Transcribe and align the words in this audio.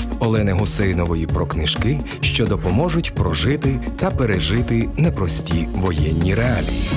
подкаст 0.00 0.22
Олени 0.22 0.52
Гусейнової 0.52 1.26
про 1.26 1.46
книжки, 1.46 2.00
що 2.20 2.46
допоможуть 2.46 3.14
прожити 3.14 3.80
та 3.98 4.10
пережити 4.10 4.88
непрості 4.96 5.68
воєнні 5.74 6.34
реалії. 6.34 6.88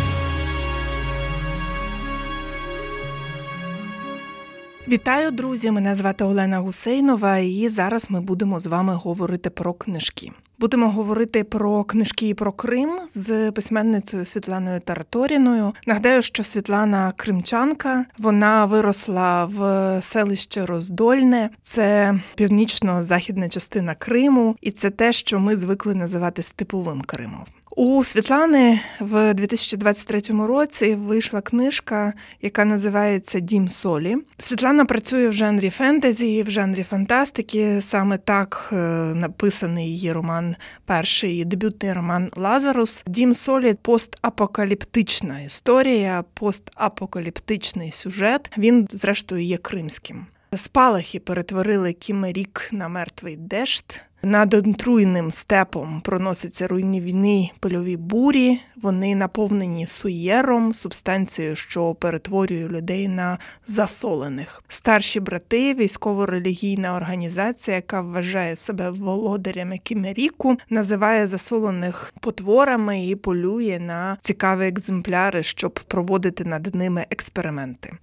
Вітаю, 4.87 5.31
друзі! 5.31 5.71
Мене 5.71 5.95
звати 5.95 6.23
Олена 6.23 6.59
Гусейнова, 6.59 7.37
і 7.37 7.69
зараз 7.69 8.05
ми 8.09 8.21
будемо 8.21 8.59
з 8.59 8.65
вами 8.65 8.93
говорити 8.93 9.49
про 9.49 9.73
книжки. 9.73 10.31
Будемо 10.63 10.89
говорити 10.89 11.43
про 11.43 11.83
книжки 11.83 12.27
і 12.27 12.33
про 12.33 12.51
Крим 12.51 12.89
з 13.15 13.51
письменницею 13.51 14.25
Світланою 14.25 14.79
Тараторіною. 14.79 15.73
Нагадаю, 15.87 16.21
що 16.21 16.43
Світлана 16.43 17.13
Кримчанка 17.15 18.05
вона 18.17 18.65
виросла 18.65 19.45
в 19.45 20.01
селище 20.01 20.65
Роздольне, 20.65 21.49
це 21.63 22.15
північно-західна 22.35 23.49
частина 23.49 23.95
Криму, 23.95 24.55
і 24.61 24.71
це 24.71 24.89
те, 24.89 25.11
що 25.11 25.39
ми 25.39 25.55
звикли 25.55 25.95
називати 25.95 26.43
степовим 26.43 27.01
Кримом. 27.01 27.43
У 27.75 28.03
Світлани 28.03 28.79
в 28.99 29.33
2023 29.33 30.21
році 30.47 30.95
вийшла 30.95 31.41
книжка, 31.41 32.13
яка 32.41 32.65
називається 32.65 33.39
Дім 33.39 33.69
Солі. 33.69 34.17
Світлана 34.37 34.85
працює 34.85 35.29
в 35.29 35.33
жанрі 35.33 35.69
фентезі, 35.69 36.43
в 36.43 36.51
жанрі 36.51 36.83
фантастики. 36.83 37.81
Саме 37.81 38.17
так 38.17 38.69
е, 38.71 38.75
написаний 39.15 39.87
її 39.87 40.11
роман, 40.11 40.55
перший 40.85 41.45
дебютний 41.45 41.93
роман 41.93 42.31
Лазарус. 42.35 43.03
Дім 43.07 43.33
Солі 43.33 43.73
постапокаліптична 43.81 45.41
історія, 45.41 46.23
постапокаліптичний 46.33 47.91
сюжет. 47.91 48.51
Він, 48.57 48.87
зрештою, 48.91 49.43
є 49.43 49.57
кримським. 49.57 50.25
Спалахи 50.55 51.19
перетворили 51.19 51.93
Кімерік 51.93 52.69
на 52.71 52.87
мертвий 52.87 53.37
дешт. 53.37 54.01
Над 54.25 54.53
отруйним 54.53 55.31
степом 55.31 56.01
проносяться 56.01 56.67
руйнівні 56.67 57.53
польові 57.59 57.97
бурі. 57.97 58.59
Вони 58.81 59.15
наповнені 59.15 59.87
суєром, 59.87 60.73
субстанцією, 60.73 61.55
що 61.55 61.93
перетворює 61.95 62.67
людей 62.67 63.07
на 63.07 63.37
засолених. 63.67 64.63
Старші 64.67 65.19
брати, 65.19 65.73
військово-релігійна 65.73 66.95
організація, 66.95 67.75
яка 67.75 68.01
вважає 68.01 68.55
себе 68.55 68.89
володарями 68.89 69.77
Кімеріку, 69.77 70.57
називає 70.69 71.27
засолених 71.27 72.13
потворами 72.19 73.07
і 73.07 73.15
полює 73.15 73.79
на 73.79 74.17
цікаві 74.21 74.67
екземпляри, 74.67 75.43
щоб 75.43 75.79
проводити 75.87 76.45
над 76.45 76.75
ними 76.75 77.05
експерименти. 77.09 77.93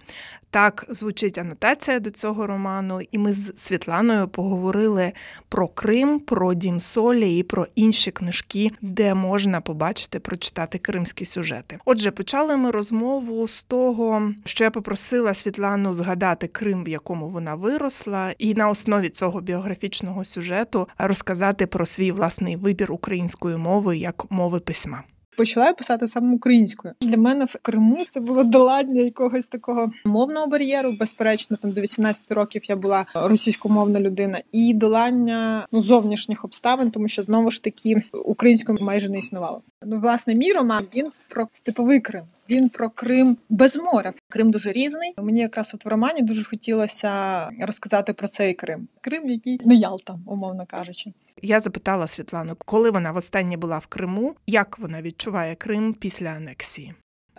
Так 0.51 0.85
звучить 0.89 1.37
анотація 1.37 1.99
до 1.99 2.11
цього 2.11 2.47
роману, 2.47 3.01
і 3.11 3.17
ми 3.17 3.33
з 3.33 3.53
Світланою 3.57 4.27
поговорили 4.27 5.11
про 5.49 5.67
Крим, 5.67 6.10
про 6.19 6.53
Дім 6.53 6.79
Солі 6.79 7.37
і 7.37 7.43
про 7.43 7.67
інші 7.75 8.11
книжки, 8.11 8.71
де 8.81 9.13
можна 9.13 9.61
побачити, 9.61 10.19
прочитати 10.19 10.77
кримські 10.77 11.25
сюжети. 11.25 11.79
Отже, 11.85 12.11
почали 12.11 12.57
ми 12.57 12.71
розмову 12.71 13.47
з 13.47 13.63
того, 13.63 14.31
що 14.45 14.63
я 14.63 14.71
попросила 14.71 15.33
Світлану 15.33 15.93
згадати 15.93 16.47
Крим, 16.47 16.83
в 16.83 16.89
якому 16.89 17.29
вона 17.29 17.55
виросла, 17.55 18.33
і 18.37 18.53
на 18.53 18.69
основі 18.69 19.09
цього 19.09 19.41
біографічного 19.41 20.23
сюжету 20.23 20.87
розказати 20.97 21.67
про 21.67 21.85
свій 21.85 22.11
власний 22.11 22.55
вибір 22.55 22.91
української 22.91 23.57
мови 23.57 23.97
як 23.97 24.31
мови 24.31 24.59
письма 24.59 25.03
почала 25.41 25.65
я 25.65 25.73
писати 25.73 26.07
саме 26.07 26.35
українською. 26.35 26.93
Для 27.01 27.17
мене 27.17 27.45
в 27.45 27.55
Криму 27.61 28.05
це 28.09 28.19
було 28.19 28.43
долання 28.43 29.01
якогось 29.01 29.47
такого 29.47 29.91
мовного 30.05 30.47
бар'єру. 30.47 30.91
Безперечно, 30.99 31.57
там 31.57 31.71
до 31.71 31.81
18 31.81 32.31
років 32.31 32.61
я 32.69 32.75
була 32.75 33.05
російськомовна 33.13 33.99
людина, 33.99 34.41
і 34.51 34.73
долання 34.73 35.67
ну 35.71 35.81
зовнішніх 35.81 36.45
обставин, 36.45 36.91
тому 36.91 37.07
що 37.07 37.23
знову 37.23 37.51
ж 37.51 37.63
таки 37.63 38.03
українською 38.25 38.77
майже 38.81 39.09
не 39.09 39.17
існувало. 39.17 39.61
Ну, 39.85 39.99
власне, 39.99 40.35
мій 40.35 40.53
роман 40.53 40.83
він 40.95 41.07
про 41.29 41.47
степовий 41.51 41.99
Крим. 41.99 42.23
Він 42.51 42.69
про 42.69 42.89
Крим 42.89 43.37
без 43.49 43.77
моря. 43.77 44.13
Крим 44.29 44.51
дуже 44.51 44.71
різний. 44.71 45.13
Мені 45.17 45.41
якраз 45.41 45.73
от 45.73 45.85
в 45.85 45.87
романі 45.87 46.21
дуже 46.21 46.43
хотілося 46.43 47.49
розказати 47.61 48.13
про 48.13 48.27
цей 48.27 48.53
Крим. 48.53 48.87
Крим, 49.01 49.29
який 49.29 49.59
не 49.65 49.75
Ялта, 49.75 50.19
умовно 50.25 50.65
кажучи. 50.65 51.13
Я 51.41 51.61
запитала 51.61 52.07
Світлану, 52.07 52.55
коли 52.65 52.91
вона 52.91 53.11
востаннє 53.11 53.57
була 53.57 53.77
в 53.77 53.85
Криму, 53.85 54.35
як 54.47 54.79
вона 54.79 55.01
відчуває 55.01 55.55
Крим 55.55 55.93
після 55.93 56.27
анексії. 56.27 56.93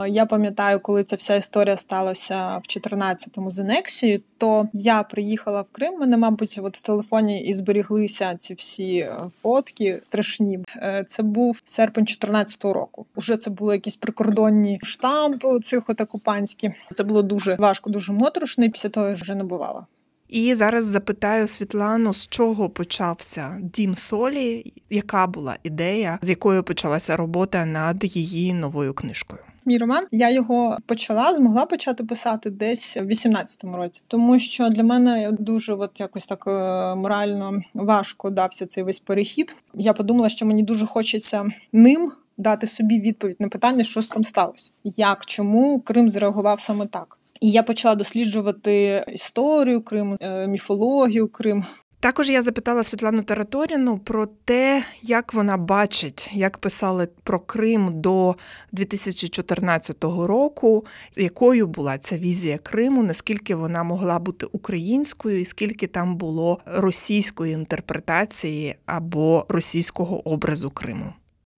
Я 0.08 0.26
пам'ятаю, 0.26 0.80
коли 0.80 1.04
ця 1.04 1.16
вся 1.16 1.36
історія 1.36 1.76
сталася 1.76 2.56
в 2.56 2.60
14-му 2.60 3.50
з 3.50 3.60
анексією, 3.60 4.20
то 4.38 4.68
я 4.72 5.02
приїхала 5.02 5.60
в 5.60 5.66
Крим. 5.72 5.98
Мене, 5.98 6.16
мабуть, 6.16 6.60
от 6.62 6.78
в 6.78 6.82
телефоні 6.82 7.44
і 7.44 7.54
зберіглися 7.54 8.34
ці 8.34 8.54
всі 8.54 8.96
е, 8.96 9.16
фотки 9.42 10.00
страшні. 10.04 10.58
Е, 10.76 11.04
це 11.08 11.22
був 11.22 11.60
серпень 11.64 12.04
14-го 12.04 12.72
року. 12.72 13.06
Уже 13.14 13.36
це 13.36 13.50
були 13.50 13.74
якісь 13.74 13.96
прикордонні 13.96 14.80
штампи 14.82 15.60
цих 15.60 15.82
от 15.86 16.00
окупантські. 16.00 16.72
Це 16.92 17.04
було 17.04 17.22
дуже 17.22 17.54
важко, 17.54 17.90
дуже 17.90 18.12
моторошно, 18.12 18.64
і 18.64 18.68
Після 18.68 18.88
того 18.88 19.08
я 19.08 19.14
вже 19.14 19.34
не 19.34 19.44
бувала. 19.44 19.86
І 20.28 20.54
зараз 20.54 20.84
запитаю 20.84 21.46
Світлану, 21.46 22.14
з 22.14 22.26
чого 22.26 22.70
почався 22.70 23.58
дім 23.60 23.96
солі, 23.96 24.72
яка 24.90 25.26
була 25.26 25.56
ідея, 25.62 26.18
з 26.22 26.28
якою 26.28 26.62
почалася 26.62 27.16
робота 27.16 27.66
над 27.66 28.16
її 28.16 28.54
новою 28.54 28.94
книжкою. 28.94 29.42
Мій 29.64 29.78
роман 29.78 30.06
я 30.10 30.30
його 30.30 30.78
почала, 30.86 31.34
змогла 31.34 31.66
почати 31.66 32.04
писати 32.04 32.50
десь 32.50 32.96
в 32.96 33.00
18-му 33.00 33.76
році, 33.76 34.02
тому 34.08 34.38
що 34.38 34.68
для 34.68 34.82
мене 34.82 35.32
дуже 35.32 35.74
от 35.74 36.00
якось 36.00 36.26
так 36.26 36.44
е, 36.46 36.50
морально 36.94 37.62
важко 37.74 38.30
дався 38.30 38.66
цей 38.66 38.84
весь 38.84 39.00
перехід. 39.00 39.56
Я 39.74 39.92
подумала, 39.92 40.28
що 40.28 40.46
мені 40.46 40.62
дуже 40.62 40.86
хочеться 40.86 41.50
ним 41.72 42.12
дати 42.36 42.66
собі 42.66 43.00
відповідь 43.00 43.40
на 43.40 43.48
питання, 43.48 43.84
що 43.84 44.02
там 44.02 44.24
сталося, 44.24 44.70
як 44.84 45.26
чому 45.26 45.80
Крим 45.80 46.08
зреагував 46.08 46.60
саме 46.60 46.86
так. 46.86 47.18
І 47.40 47.50
я 47.50 47.62
почала 47.62 47.94
досліджувати 47.94 49.04
історію 49.12 49.80
Криму, 49.80 50.16
е, 50.20 50.46
міфологію 50.46 51.28
Криму. 51.28 51.64
Також 52.02 52.30
я 52.30 52.42
запитала 52.42 52.84
Світлану 52.84 53.22
Тараторіну 53.22 53.98
про 53.98 54.26
те, 54.26 54.84
як 55.02 55.34
вона 55.34 55.56
бачить, 55.56 56.30
як 56.34 56.58
писали 56.58 57.08
про 57.24 57.40
Крим 57.40 58.00
до 58.00 58.34
2014 58.72 60.04
року, 60.04 60.84
якою 61.16 61.66
була 61.66 61.98
ця 61.98 62.18
візія 62.18 62.58
Криму, 62.58 63.02
наскільки 63.02 63.54
вона 63.54 63.82
могла 63.82 64.18
бути 64.18 64.46
українською, 64.52 65.40
і 65.40 65.44
скільки 65.44 65.86
там 65.86 66.16
було 66.16 66.58
російської 66.66 67.52
інтерпретації 67.52 68.76
або 68.86 69.46
російського 69.48 70.32
образу 70.32 70.70
Криму. 70.70 71.12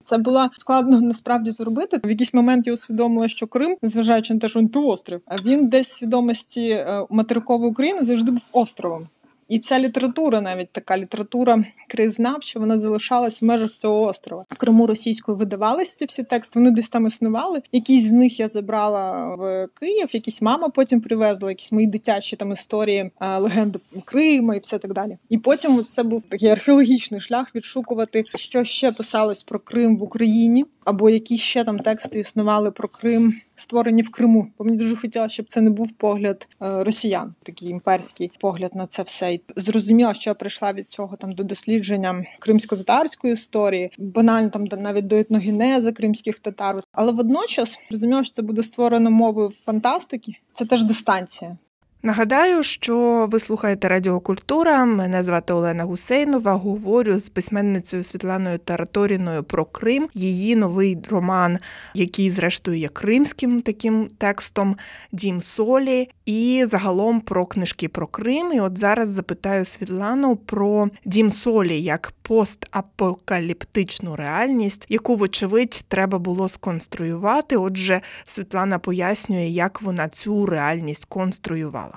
Це 0.05 0.17
було 0.17 0.49
складно 0.57 1.01
насправді 1.01 1.51
зробити. 1.51 2.01
В 2.03 2.09
якийсь 2.09 2.33
момент 2.33 2.67
я 2.67 2.73
усвідомила, 2.73 3.27
що 3.27 3.47
Крим, 3.47 3.77
незважаючи 3.81 4.33
на 4.33 4.39
те, 4.39 4.47
що 4.47 4.59
він 4.59 4.67
півострів, 4.67 5.21
а 5.25 5.35
він 5.35 5.67
десь 5.67 5.89
свідомості 5.89 6.69
е, 6.69 7.05
материкової 7.09 7.71
України 7.71 8.03
завжди 8.03 8.31
був 8.31 8.41
островом. 8.51 9.07
І 9.49 9.59
ця 9.59 9.79
література, 9.79 10.41
навіть 10.41 10.69
така 10.71 10.97
література 10.97 11.65
краєзнавча, 11.89 12.59
вона 12.59 12.77
залишалась 12.77 13.41
в 13.41 13.45
межах 13.45 13.71
цього 13.71 14.03
острова. 14.03 14.45
В 14.49 14.57
Криму 14.57 14.87
російською 14.87 15.37
видавалися 15.37 15.95
ці 15.95 16.05
всі 16.05 16.23
тексти. 16.23 16.59
Вони 16.59 16.71
десь 16.71 16.89
там 16.89 17.07
існували. 17.07 17.61
Якісь 17.71 18.03
з 18.03 18.11
них 18.11 18.39
я 18.39 18.47
забрала 18.47 19.35
в 19.35 19.67
Київ, 19.79 20.09
якісь 20.11 20.41
мама 20.41 20.69
потім 20.69 21.01
привезла, 21.01 21.49
якісь 21.49 21.71
мої 21.71 21.87
дитячі 21.87 22.35
там 22.35 22.51
історії, 22.51 23.11
е, 23.21 23.37
легенди 23.37 23.79
Крима 24.05 24.55
і 24.55 24.59
все 24.59 24.77
так 24.77 24.93
далі. 24.93 25.17
І 25.29 25.37
потім 25.37 25.85
це 25.89 26.03
був 26.03 26.23
такий 26.29 26.49
археологічний 26.49 27.21
шлях 27.21 27.55
відшукувати, 27.55 28.23
що 28.35 28.63
ще 28.63 28.91
писалось 28.91 29.43
про 29.43 29.59
Крим 29.59 29.97
в 29.97 30.03
Україні, 30.03 30.65
або 30.85 31.09
які 31.09 31.37
ще 31.37 31.63
там 31.63 31.79
тексти 31.79 32.19
існували 32.19 32.71
про 32.71 32.87
Крим 32.87 33.33
створені 33.55 34.01
в 34.01 34.11
Криму. 34.11 34.47
Бо 34.57 34.65
мені 34.65 34.77
дуже 34.77 34.95
хотілося, 34.95 35.33
щоб 35.33 35.45
це 35.45 35.61
не 35.61 35.69
був 35.69 35.91
погляд 35.91 36.47
е, 36.61 36.83
росіян, 36.83 37.33
такий 37.43 37.69
імперський 37.69 38.31
погляд 38.39 38.75
на 38.75 38.87
це 38.87 39.03
все. 39.03 39.33
І 39.33 39.41
Зрозуміла, 39.55 40.13
що 40.13 40.29
я 40.29 40.33
прийшла 40.33 40.73
від 40.73 40.87
цього 40.87 41.17
там 41.17 41.31
до 41.31 41.43
дослідження 41.43 42.25
кримсько-татарської 42.39 43.33
історії, 43.33 43.91
банально 43.97 44.49
там 44.49 44.65
навіть 44.81 45.07
до 45.07 45.15
етногенези 45.15 45.91
кримських 45.91 46.39
татар. 46.39 46.81
Але 46.91 47.11
водночас 47.11 47.79
розуміла, 47.91 48.23
що 48.23 48.31
це 48.31 48.41
буде 48.41 48.63
створено 48.63 49.11
мовою 49.11 49.51
фантастики. 49.65 50.31
Це 50.53 50.65
теж 50.65 50.83
дистанція. 50.83 51.57
Нагадаю, 52.05 52.63
що 52.63 53.27
ви 53.31 53.39
слухаєте 53.39 53.87
Радіокультура. 53.87 54.85
Мене 54.85 55.23
звати 55.23 55.53
Олена 55.53 55.83
Гусейнова. 55.83 56.53
Говорю 56.53 57.19
з 57.19 57.29
письменницею 57.29 58.03
Світланою 58.03 58.57
Тараторіною 58.57 59.43
про 59.43 59.65
Крим. 59.65 60.09
Її 60.13 60.55
новий 60.55 60.97
роман, 61.09 61.57
який, 61.93 62.31
зрештою, 62.31 62.77
є 62.77 62.87
кримським 62.87 63.61
таким 63.61 64.09
текстом 64.17 64.77
Дім 65.11 65.41
Солі, 65.41 66.09
і 66.25 66.63
загалом 66.67 67.21
про 67.21 67.45
книжки 67.45 67.87
про 67.87 68.07
Крим. 68.07 68.53
І 68.53 68.59
от 68.59 68.77
зараз 68.77 69.09
запитаю 69.09 69.65
Світлану 69.65 70.35
про 70.35 70.89
Дім 71.05 71.31
Солі 71.31 71.81
як 71.81 72.13
постапокаліптичну 72.21 74.15
реальність, 74.15 74.85
яку, 74.89 75.15
вочевидь, 75.15 75.85
треба 75.87 76.19
було 76.19 76.47
сконструювати. 76.47 77.57
Отже, 77.57 78.01
Світлана 78.25 78.79
пояснює, 78.79 79.45
як 79.45 79.81
вона 79.81 80.09
цю 80.09 80.45
реальність 80.45 81.05
конструювала. 81.05 81.94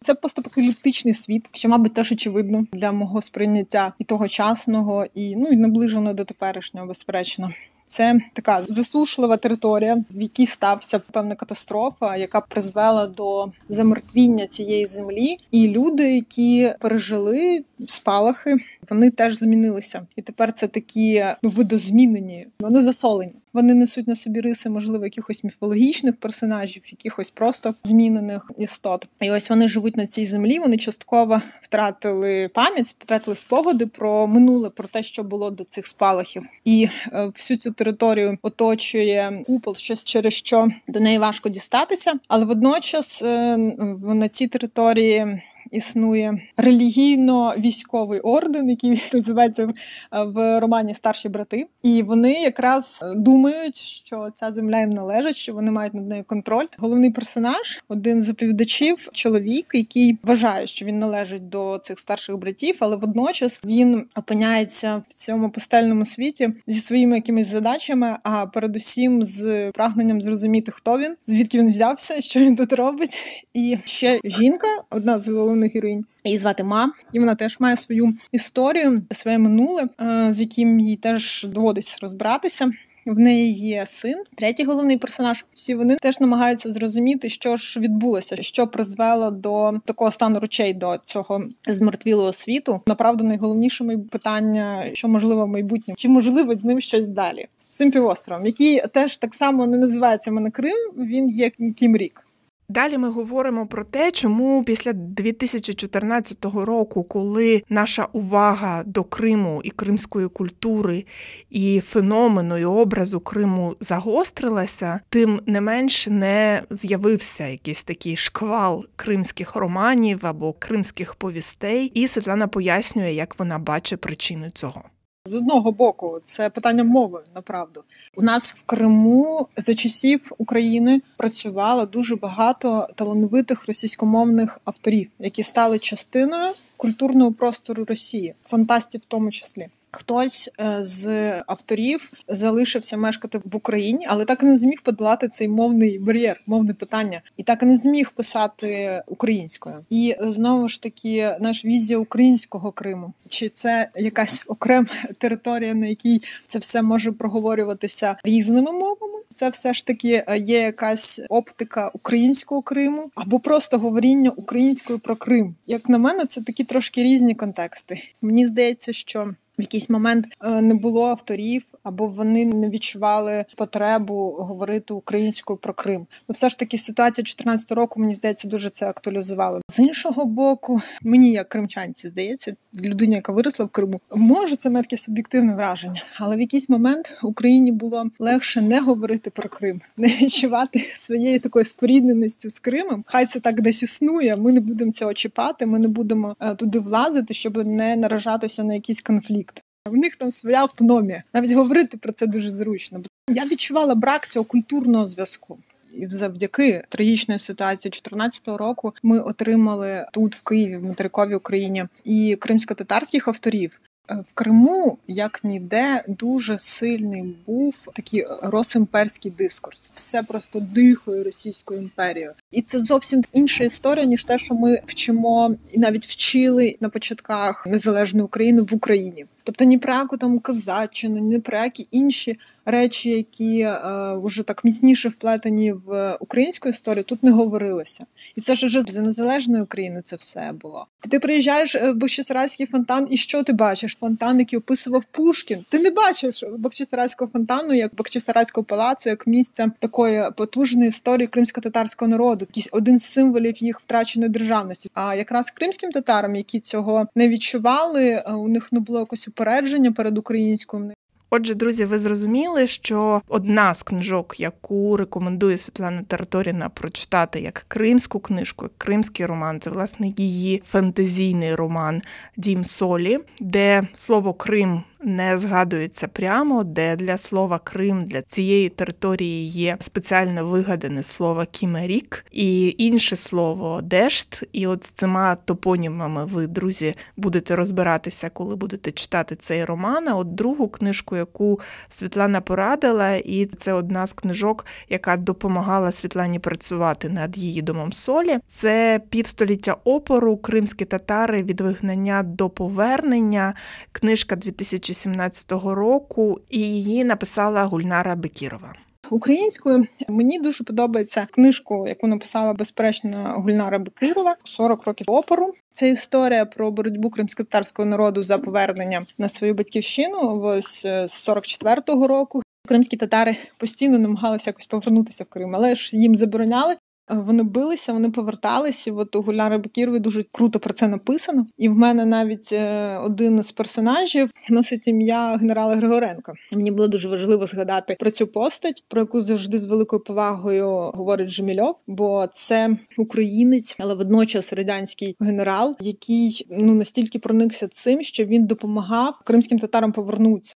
Це 0.00 0.14
постапокаліптичний 0.14 1.14
світ, 1.14 1.50
що, 1.54 1.68
мабуть, 1.68 1.94
теж 1.94 2.12
очевидно 2.12 2.66
для 2.72 2.92
мого 2.92 3.22
сприйняття 3.22 3.92
і 3.98 4.04
тогочасного, 4.04 5.06
і 5.14 5.36
ну 5.36 5.48
і 5.48 5.56
наближено 5.56 6.14
до 6.14 6.24
теперішнього, 6.24 6.86
безперечно. 6.86 7.52
Це 7.88 8.20
така 8.32 8.62
засушлива 8.62 9.36
територія, 9.36 10.04
в 10.10 10.22
якій 10.22 10.46
стався 10.46 10.98
певна 10.98 11.34
катастрофа, 11.34 12.16
яка 12.16 12.40
призвела 12.40 13.06
до 13.06 13.52
замертвіння 13.68 14.46
цієї 14.46 14.86
землі. 14.86 15.38
І 15.50 15.68
люди, 15.68 16.14
які 16.14 16.72
пережили 16.80 17.64
спалахи, 17.86 18.56
вони 18.90 19.10
теж 19.10 19.34
змінилися. 19.34 20.06
І 20.16 20.22
тепер 20.22 20.52
це 20.52 20.68
такі 20.68 21.26
ну, 21.42 21.50
видозмінені, 21.50 22.46
вони 22.60 22.82
засолені. 22.82 23.32
Вони 23.52 23.74
несуть 23.74 24.08
на 24.08 24.14
собі 24.14 24.40
риси, 24.40 24.70
можливо, 24.70 25.04
якихось 25.04 25.44
міфологічних 25.44 26.16
персонажів, 26.16 26.82
якихось 26.86 27.30
просто 27.30 27.74
змінених 27.84 28.50
істот. 28.58 29.08
І 29.20 29.30
ось 29.30 29.50
вони 29.50 29.68
живуть 29.68 29.96
на 29.96 30.06
цій 30.06 30.26
землі. 30.26 30.58
Вони 30.58 30.76
частково 30.76 31.40
втратили 31.60 32.48
пам'ять, 32.54 32.86
втратили 32.98 33.36
спогади 33.36 33.86
про 33.86 34.26
минуле, 34.26 34.70
про 34.70 34.88
те, 34.88 35.02
що 35.02 35.22
було 35.22 35.50
до 35.50 35.64
цих 35.64 35.86
спалахів, 35.86 36.42
і 36.64 36.88
е, 37.12 37.26
всю 37.26 37.58
цю 37.58 37.72
територію 37.72 38.38
оточує 38.42 39.44
купол, 39.46 39.76
щось 39.76 40.04
через 40.04 40.34
що 40.34 40.68
до 40.88 41.00
неї 41.00 41.18
важко 41.18 41.48
дістатися, 41.48 42.12
але 42.28 42.44
водночас 42.44 43.22
е, 43.22 43.56
на 44.02 44.28
цій 44.28 44.48
території 44.48 45.40
існує 45.72 46.40
релігійно-військовий 46.56 48.20
орден, 48.20 48.70
який 48.70 49.02
називається 49.12 49.72
в 50.12 50.60
романі 50.60 50.94
Старші 50.94 51.28
брати, 51.28 51.66
і 51.82 52.02
вони 52.02 52.32
якраз 52.32 53.04
думають, 53.16 53.76
що 53.76 54.28
ця 54.34 54.52
земля 54.52 54.80
їм 54.80 54.90
належить, 54.90 55.36
що 55.36 55.54
вони 55.54 55.70
мають 55.70 55.94
над 55.94 56.08
нею 56.08 56.24
контроль. 56.26 56.66
Головний 56.78 57.10
персонаж, 57.10 57.82
один 57.88 58.20
з 58.20 58.30
оповідачів, 58.30 59.08
чоловік, 59.12 59.66
який 59.74 60.18
вважає, 60.22 60.66
що 60.66 60.86
він 60.86 60.98
належить 60.98 61.48
до 61.48 61.78
цих 61.82 61.98
старших 61.98 62.36
братів, 62.36 62.76
але 62.78 62.96
водночас 62.96 63.60
він 63.64 64.06
опиняється 64.16 65.02
в 65.08 65.14
цьому 65.14 65.50
пустельному 65.50 66.04
світі 66.04 66.50
зі 66.66 66.80
своїми 66.80 67.16
якимись 67.16 67.46
задачами, 67.46 68.16
а 68.22 68.46
передусім 68.46 69.24
з 69.24 69.70
прагненням 69.70 70.20
зрозуміти, 70.20 70.72
хто 70.72 70.98
він, 70.98 71.16
звідки 71.26 71.58
він 71.58 71.70
взявся, 71.70 72.20
що 72.20 72.40
він 72.40 72.56
тут 72.56 72.72
робить. 72.72 73.18
І 73.54 73.78
ще 73.84 74.20
жінка, 74.24 74.66
одна 74.90 75.18
з 75.18 75.28
головних 75.28 75.57
головних 75.58 75.74
героїнь. 75.74 76.04
Її 76.24 76.38
звати 76.38 76.64
Ма, 76.64 76.92
і 77.12 77.18
вона 77.18 77.34
теж 77.34 77.60
має 77.60 77.76
свою 77.76 78.12
історію, 78.32 79.02
своє 79.10 79.38
минуле, 79.38 79.88
е, 80.00 80.32
з 80.32 80.40
яким 80.40 80.80
їй 80.80 80.96
теж 80.96 81.46
доводиться 81.48 81.98
розбиратися. 82.02 82.72
В 83.06 83.18
неї 83.18 83.52
є 83.52 83.86
син, 83.86 84.22
третій 84.34 84.64
головний 84.64 84.96
персонаж. 84.98 85.44
Всі 85.54 85.74
вони 85.74 85.96
теж 85.96 86.20
намагаються 86.20 86.70
зрозуміти, 86.70 87.28
що 87.28 87.56
ж 87.56 87.80
відбулося, 87.80 88.42
що 88.42 88.66
призвело 88.66 89.30
до 89.30 89.72
такого 89.84 90.10
стану 90.10 90.40
речей 90.40 90.74
до 90.74 90.98
цього 91.02 91.44
змертвілого 91.66 92.32
світу. 92.32 92.80
Направду 92.86 93.24
найголовніше 93.24 93.98
питання, 94.10 94.84
що 94.92 95.08
можливо 95.08 95.44
в 95.44 95.48
майбутньому, 95.48 95.96
чи 95.96 96.08
можливо 96.08 96.54
з 96.54 96.64
ним 96.64 96.80
щось 96.80 97.08
далі 97.08 97.46
з 97.58 97.68
цим 97.68 97.90
півостровом, 97.90 98.46
який 98.46 98.82
теж 98.92 99.18
так 99.18 99.34
само 99.34 99.66
не 99.66 99.78
називається 99.78 100.30
мене 100.30 100.50
Крим. 100.50 100.76
Він 100.96 101.28
є 101.28 101.50
Кім 101.50 101.96
Рік. 101.96 102.27
Далі 102.70 102.98
ми 102.98 103.10
говоримо 103.10 103.66
про 103.66 103.84
те, 103.84 104.10
чому 104.10 104.64
після 104.64 104.92
2014 104.92 106.44
року, 106.44 107.04
коли 107.04 107.62
наша 107.68 108.08
увага 108.12 108.82
до 108.86 109.04
Криму 109.04 109.60
і 109.64 109.70
кримської 109.70 110.28
культури 110.28 111.04
і 111.50 111.80
феномену 111.80 112.58
і 112.58 112.64
образу 112.64 113.20
Криму 113.20 113.76
загострилася, 113.80 115.00
тим 115.08 115.40
не 115.46 115.60
менш 115.60 116.06
не 116.06 116.62
з'явився 116.70 117.46
якийсь 117.46 117.84
такий 117.84 118.16
шквал 118.16 118.86
кримських 118.96 119.56
романів 119.56 120.18
або 120.22 120.52
кримських 120.52 121.14
повістей, 121.14 121.86
і 121.94 122.08
Світлана 122.08 122.48
пояснює, 122.48 123.12
як 123.12 123.38
вона 123.38 123.58
бачить 123.58 124.00
причини 124.00 124.50
цього. 124.54 124.84
З 125.24 125.34
одного 125.34 125.72
боку, 125.72 126.20
це 126.24 126.50
питання 126.50 126.84
мови 126.84 127.24
направду. 127.34 127.84
У 128.16 128.22
нас 128.22 128.52
в 128.52 128.62
Криму 128.62 129.48
за 129.56 129.74
часів 129.74 130.32
України 130.38 131.02
працювало 131.16 131.86
дуже 131.86 132.16
багато 132.16 132.88
талановитих 132.94 133.66
російськомовних 133.66 134.60
авторів, 134.64 135.10
які 135.18 135.42
стали 135.42 135.78
частиною 135.78 136.52
культурного 136.76 137.32
простору 137.32 137.84
Росії, 137.84 138.34
фантастів 138.50 139.00
в 139.00 139.04
тому 139.04 139.30
числі. 139.30 139.68
Хтось 139.90 140.50
е, 140.60 140.76
з 140.80 141.32
авторів 141.46 142.12
залишився 142.28 142.96
мешкати 142.96 143.40
в 143.44 143.56
Україні, 143.56 144.06
але 144.08 144.24
так 144.24 144.42
і 144.42 144.46
не 144.46 144.56
зміг 144.56 144.82
подолати 144.82 145.28
цей 145.28 145.48
мовний 145.48 145.98
бар'єр, 145.98 146.40
мовне 146.46 146.74
питання, 146.74 147.22
і 147.36 147.42
так 147.42 147.62
і 147.62 147.66
не 147.66 147.76
зміг 147.76 148.10
писати 148.10 149.02
українською. 149.06 149.84
І 149.90 150.14
е, 150.20 150.32
знову 150.32 150.68
ж 150.68 150.82
таки, 150.82 151.36
наш 151.40 151.64
візія 151.64 151.98
українського 151.98 152.72
Криму, 152.72 153.12
чи 153.28 153.48
це 153.48 153.90
якась 153.96 154.42
окрема 154.46 154.88
територія, 155.18 155.74
на 155.74 155.86
якій 155.86 156.22
це 156.46 156.58
все 156.58 156.82
може 156.82 157.12
проговорюватися 157.12 158.16
різними 158.24 158.72
мовами? 158.72 159.18
Це 159.30 159.50
все 159.50 159.74
ж 159.74 159.86
таки 159.86 160.24
е, 160.28 160.38
є 160.38 160.60
якась 160.60 161.20
оптика 161.28 161.90
українського 161.94 162.62
Криму 162.62 163.10
або 163.14 163.40
просто 163.40 163.78
говоріння 163.78 164.30
українською 164.30 164.98
про 164.98 165.16
Крим. 165.16 165.54
Як 165.66 165.88
на 165.88 165.98
мене, 165.98 166.26
це 166.26 166.40
такі 166.40 166.64
трошки 166.64 167.02
різні 167.02 167.34
контексти. 167.34 168.02
Мені 168.22 168.46
здається, 168.46 168.92
що 168.92 169.34
в 169.58 169.60
якийсь 169.60 169.90
момент 169.90 170.26
е, 170.44 170.60
не 170.60 170.74
було 170.74 171.06
авторів, 171.06 171.64
або 171.82 172.06
вони 172.06 172.46
не 172.46 172.68
відчували 172.68 173.44
потребу 173.56 174.36
говорити 174.38 174.94
українською 174.94 175.56
про 175.56 175.74
Крим. 175.74 176.06
Ну, 176.28 176.32
все 176.32 176.48
ж 176.48 176.58
таки, 176.58 176.78
ситуація 176.78 177.24
14 177.24 177.72
року 177.72 178.00
мені 178.00 178.14
здається 178.14 178.48
дуже 178.48 178.70
це 178.70 178.88
актуалізувала. 178.88 179.60
З 179.68 179.78
іншого 179.78 180.24
боку, 180.24 180.80
мені 181.02 181.32
як 181.32 181.48
кримчанці 181.48 182.08
здається, 182.08 182.56
людині, 182.80 183.14
яка 183.14 183.32
виросла 183.32 183.64
в 183.64 183.68
Криму, 183.68 184.00
може 184.14 184.56
це 184.56 184.70
таке 184.70 184.96
суб'єктивне 184.96 185.54
враження, 185.54 186.02
але 186.16 186.36
в 186.36 186.40
якийсь 186.40 186.68
момент 186.68 187.18
Україні 187.22 187.72
було 187.72 188.10
легше 188.18 188.60
не 188.60 188.80
говорити 188.80 189.30
про 189.30 189.48
Крим, 189.48 189.80
не 189.96 190.08
відчувати 190.08 190.92
своєї 190.96 191.38
такої 191.38 191.64
спорідненості 191.64 192.48
з 192.48 192.58
Кримом. 192.58 193.04
Хай 193.06 193.26
це 193.26 193.40
так 193.40 193.60
десь 193.60 193.82
існує. 193.82 194.36
Ми 194.36 194.52
не 194.52 194.60
будемо 194.60 194.92
цього 194.92 195.14
чіпати. 195.14 195.66
Ми 195.66 195.78
не 195.78 195.88
будемо 195.88 196.36
е, 196.40 196.54
туди 196.54 196.78
влазити, 196.78 197.34
щоб 197.34 197.66
не 197.66 197.96
наражатися 197.96 198.64
на 198.64 198.74
якийсь 198.74 199.02
конфлікт. 199.02 199.47
В 199.88 199.96
них 199.96 200.16
там 200.16 200.30
своя 200.30 200.62
автономія. 200.62 201.22
Навіть 201.34 201.52
говорити 201.52 201.96
про 201.96 202.12
це 202.12 202.26
дуже 202.26 202.50
зручно. 202.50 203.00
Я 203.28 203.44
відчувала 203.44 203.94
брак 203.94 204.28
цього 204.28 204.44
культурного 204.44 205.08
зв'язку. 205.08 205.58
І 205.94 206.06
завдяки 206.06 206.82
трагічної 206.88 207.38
ситуації 207.38 207.90
2014 207.90 208.48
року 208.48 208.94
ми 209.02 209.20
отримали 209.20 210.06
тут, 210.12 210.36
в 210.36 210.42
Києві, 210.42 210.76
в 210.76 210.84
материковій 210.84 211.34
Україні, 211.34 211.84
і 212.04 212.36
кримсько-татарських 212.40 213.28
авторів. 213.28 213.80
Е, 214.10 214.24
в 214.28 214.32
Криму 214.34 214.98
як 215.08 215.44
ніде 215.44 216.04
дуже 216.08 216.58
сильний 216.58 217.36
був 217.46 217.74
такий 217.94 218.26
росімперський 218.42 219.30
дискурс. 219.38 219.90
Все 219.94 220.22
просто 220.22 220.60
дихає 220.60 221.24
Російською 221.24 221.80
імперією, 221.80 222.32
і 222.50 222.62
це 222.62 222.78
зовсім 222.78 223.22
інша 223.32 223.64
історія 223.64 224.04
ніж 224.06 224.24
те, 224.24 224.38
що 224.38 224.54
ми 224.54 224.82
вчимо 224.86 225.54
і 225.72 225.78
навіть 225.78 226.06
вчили 226.06 226.76
на 226.80 226.88
початках 226.88 227.66
незалежної 227.66 228.24
України 228.24 228.62
в 228.62 228.74
Україні. 228.74 229.26
Тобто 229.48 229.64
ні 229.64 229.78
про 229.78 229.92
яку 229.92 230.16
там 230.16 230.38
козаччину, 230.38 231.18
ні 231.18 231.38
про 231.38 231.58
які 231.58 231.88
інші 231.90 232.38
речі, 232.64 233.10
які 233.10 233.60
е, 233.60 233.78
вже 234.22 234.42
так 234.42 234.64
міцніше 234.64 235.08
вплетені 235.08 235.72
в 235.72 236.16
українську 236.20 236.68
історію, 236.68 237.04
тут 237.04 237.22
не 237.22 237.30
говорилося. 237.30 238.06
І 238.36 238.40
це 238.40 238.54
ж 238.54 238.66
вже 238.66 238.82
за 238.82 239.00
незалежної 239.00 239.62
України 239.62 240.02
це 240.02 240.16
все 240.16 240.52
було. 240.60 240.86
Ти 241.10 241.18
приїжджаєш 241.18 241.74
в 241.74 241.92
Бахчисарайський 241.92 242.66
фонтан, 242.66 243.06
і 243.10 243.16
що 243.16 243.42
ти 243.42 243.52
бачиш? 243.52 243.96
Фонтан, 244.00 244.38
який 244.38 244.58
описував 244.58 245.04
Пушкін. 245.10 245.64
Ти 245.68 245.78
не 245.78 245.90
бачиш 245.90 246.44
Бахчисарайського 246.58 247.30
фонтану, 247.30 247.74
як 247.74 247.94
Бахчисарайського 247.94 248.64
палацу, 248.64 249.08
як 249.08 249.26
місця 249.26 249.70
такої 249.78 250.24
потужної 250.36 250.88
історії 250.88 251.26
кримсько-татарського 251.26 252.08
народу, 252.08 252.46
якийсь 252.50 252.68
один 252.72 252.98
з 252.98 253.04
символів 253.04 253.62
їх 253.62 253.80
втраченої 253.80 254.30
державності. 254.30 254.90
А 254.94 255.14
якраз 255.14 255.50
кримським 255.50 255.90
татарам, 255.90 256.36
які 256.36 256.60
цього 256.60 257.08
не 257.14 257.28
відчували, 257.28 258.04
е, 258.04 258.32
у 258.32 258.48
них 258.48 258.72
не 258.72 258.80
було 258.80 258.98
якось 258.98 259.28
упередження 259.38 259.92
перед 259.92 260.18
українською. 260.18 260.92
Отже, 261.30 261.54
друзі, 261.54 261.84
ви 261.84 261.98
зрозуміли, 261.98 262.66
що 262.66 263.22
одна 263.28 263.74
з 263.74 263.82
книжок, 263.82 264.40
яку 264.40 264.96
рекомендує 264.96 265.58
Світлана 265.58 266.02
Тераторіна 266.02 266.68
прочитати 266.68 267.40
як 267.40 267.64
кримську 267.68 268.20
книжку, 268.20 268.64
як 268.64 268.72
кримський 268.78 269.26
роман, 269.26 269.60
це 269.60 269.70
власне 269.70 270.12
її 270.16 270.62
фентезійний 270.66 271.54
роман 271.54 272.02
Дім 272.36 272.64
Солі, 272.64 273.18
де 273.40 273.86
слово 273.94 274.34
Крим 274.34 274.82
не 275.00 275.38
згадується 275.38 276.08
прямо, 276.08 276.64
де 276.64 276.96
для 276.96 277.18
слова 277.18 277.60
Крим 277.64 278.04
для 278.04 278.22
цієї 278.22 278.68
території 278.68 279.46
є 279.46 279.76
спеціально 279.80 280.46
вигадане 280.46 281.02
слово 281.02 281.44
Кімерік 281.50 282.26
і 282.32 282.74
інше 282.78 283.16
слово 283.16 283.80
Дешт. 283.82 284.42
І 284.52 284.66
от 284.66 284.84
з 284.84 284.90
цими 284.90 285.36
топонімами 285.44 286.24
ви, 286.24 286.46
друзі, 286.46 286.94
будете 287.16 287.56
розбиратися, 287.56 288.30
коли 288.30 288.56
будете 288.56 288.92
читати 288.92 289.36
цей 289.36 289.64
роман. 289.64 290.08
А 290.08 290.16
от 290.16 290.34
другу 290.34 290.68
книжку, 290.68 291.16
яку 291.18 291.60
Світлана 291.88 292.40
порадила, 292.40 293.14
і 293.14 293.46
це 293.46 293.72
одна 293.72 294.06
з 294.06 294.12
книжок, 294.12 294.66
яка 294.88 295.16
допомагала 295.16 295.92
Світлані 295.92 296.38
працювати 296.38 297.08
над 297.08 297.38
її 297.38 297.62
домом 297.62 297.92
солі. 297.92 298.38
Це 298.48 299.00
півстоліття 299.10 299.76
опору 299.84 300.36
Кримські 300.36 300.84
татари 300.84 301.42
від 301.42 301.60
вигнання 301.60 302.22
до 302.22 302.50
повернення. 302.50 303.54
Книжка 303.92 304.36
2017 304.36 305.52
року, 305.52 306.40
і 306.48 306.58
її 306.58 307.04
написала 307.04 307.64
Гульнара 307.64 308.16
Бекірова. 308.16 308.74
Українською 309.10 309.86
мені 310.08 310.38
дуже 310.38 310.64
подобається 310.64 311.26
книжку, 311.30 311.84
яку 311.88 312.06
написала 312.06 312.52
безперечно 312.52 313.34
Гульнара 313.36 313.78
Бекирова 313.78 314.36
«40 314.58 314.84
років 314.86 315.06
опору. 315.08 315.54
Це 315.72 315.90
історія 315.90 316.46
про 316.46 316.70
боротьбу 316.70 317.10
кримськотарського 317.10 317.86
народу 317.86 318.22
за 318.22 318.38
повернення 318.38 319.06
на 319.18 319.28
свою 319.28 319.54
батьківщину 319.54 320.40
ось 320.42 320.82
з 320.82 321.28
44-го 321.28 322.06
року. 322.06 322.42
Кримські 322.68 322.96
татари 322.96 323.36
постійно 323.58 323.98
намагалися 323.98 324.50
якось 324.50 324.66
повернутися 324.66 325.24
в 325.24 325.26
Крим, 325.26 325.56
але 325.56 325.74
ж 325.74 325.96
їм 325.96 326.14
забороняли. 326.14 326.76
Вони 327.10 327.42
билися, 327.42 327.92
вони 327.92 328.10
поверталися. 328.10 328.92
От 328.92 329.16
у 329.16 329.22
Гуляри 329.22 329.58
Бакірові 329.58 329.98
дуже 329.98 330.22
круто 330.22 330.58
про 330.58 330.74
це 330.74 330.88
написано. 330.88 331.46
І 331.56 331.68
в 331.68 331.74
мене 331.74 332.04
навіть 332.04 332.52
е, 332.52 332.96
один 332.96 333.42
з 333.42 333.52
персонажів 333.52 334.30
носить 334.50 334.88
ім'я 334.88 335.36
генерала 335.36 335.74
Григоренка. 335.76 336.32
Мені 336.52 336.70
було 336.70 336.88
дуже 336.88 337.08
важливо 337.08 337.46
згадати 337.46 337.96
про 338.00 338.10
цю 338.10 338.26
постать, 338.26 338.84
про 338.88 339.00
яку 339.00 339.20
завжди 339.20 339.58
з 339.58 339.66
великою 339.66 340.02
повагою 340.02 340.68
говорить 340.70 341.28
Жемільов, 341.28 341.76
бо 341.86 342.28
це 342.32 342.76
українець, 342.96 343.76
але 343.78 343.94
водночас 343.94 344.52
радянський 344.52 345.16
генерал, 345.20 345.76
який 345.80 346.46
ну 346.50 346.74
настільки 346.74 347.18
проникся 347.18 347.68
цим, 347.68 348.02
що 348.02 348.24
він 348.24 348.46
допомагав 348.46 349.14
кримським 349.24 349.58
татарам 349.58 349.92
повернутися. 349.92 350.54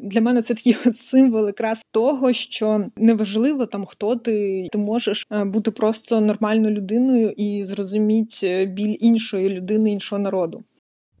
Для 0.00 0.20
мене 0.20 0.42
це 0.42 0.54
такий 0.54 0.76
от 0.86 0.96
символ 0.96 1.46
якраз 1.46 1.82
того, 1.90 2.32
що 2.32 2.86
неважливо 2.96 3.66
там 3.66 3.84
хто 3.84 4.16
ти, 4.16 4.66
ти 4.72 4.78
можеш 4.78 5.26
е, 5.30 5.44
бути 5.44 5.70
просто 5.70 6.20
нормальною 6.20 6.74
людиною 6.74 7.30
і 7.36 7.64
зрозуміти 7.64 8.46
е, 8.46 8.64
біль 8.64 8.96
іншої 9.00 9.48
людини, 9.48 9.92
іншого 9.92 10.22
народу. 10.22 10.64